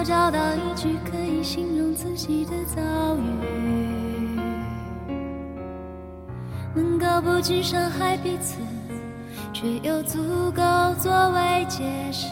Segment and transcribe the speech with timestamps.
[0.00, 2.80] 我找到一句可以形容自己的遭
[3.16, 4.40] 遇，
[6.74, 8.56] 能够不去伤害彼此，
[9.52, 10.18] 却又足
[10.52, 10.62] 够
[10.98, 12.28] 作为解释。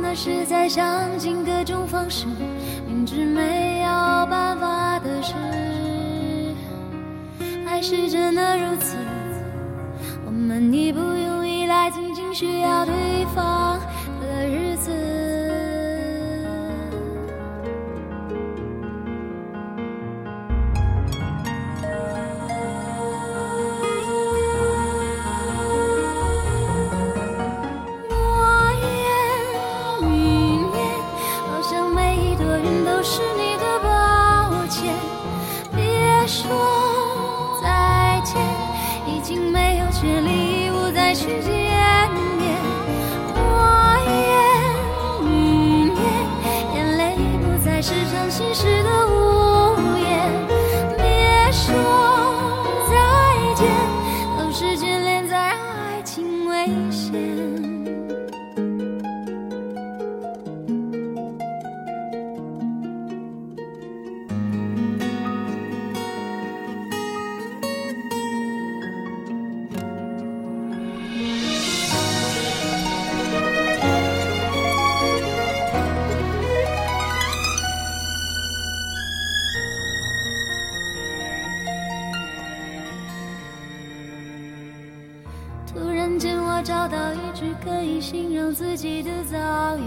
[0.00, 2.26] 那是在想尽各种方式，
[2.86, 3.88] 明知没有
[4.28, 5.34] 办法的事，
[7.66, 8.96] 还是真的如此。
[10.24, 11.00] 我们已不，
[12.34, 13.78] 需要对方
[14.20, 14.90] 的日子。
[28.10, 28.16] 落
[28.82, 28.88] 叶
[30.02, 30.76] 云烟，
[31.46, 34.92] 好像每一朵云都是你的抱歉。
[35.72, 36.73] 别说
[85.74, 89.82] 突然间，我找到一句可以形容自己的遭遇，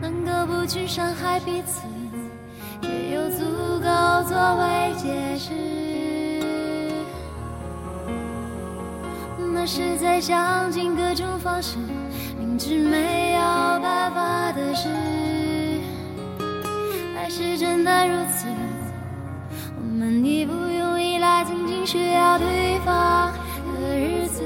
[0.00, 1.82] 能够不去伤害彼此，
[2.82, 3.44] 也有足
[3.80, 3.88] 够
[4.28, 5.52] 作为解释。
[9.52, 11.76] 那是在想尽各种方式，
[12.38, 13.27] 明知没
[21.90, 23.32] 需要对方
[23.80, 24.42] 的日子。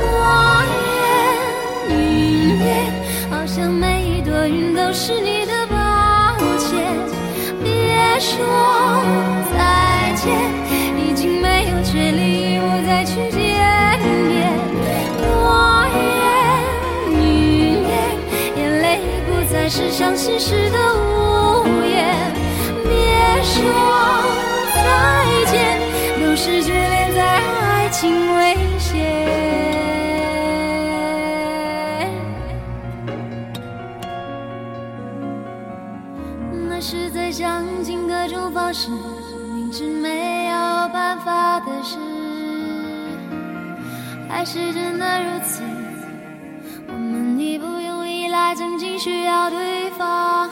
[0.00, 2.66] 落叶云烟，
[3.30, 5.76] 好像每一朵云都是你的抱
[6.58, 6.98] 歉。
[7.62, 8.34] 别说
[9.52, 10.26] 再见，
[19.96, 22.30] 伤心时的无言。
[22.84, 23.64] 别说
[24.74, 24.84] 再
[25.50, 25.80] 见，
[26.20, 28.92] 都是眷恋在爱情危险。
[36.68, 38.90] 那是在想尽各种方式，
[39.54, 40.52] 明知没有
[40.90, 41.96] 办法的事，
[44.28, 45.62] 还是真的如此。
[46.86, 50.50] 我们已不用依赖，曾经需要对方。